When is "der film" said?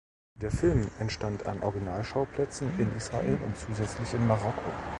0.33-0.87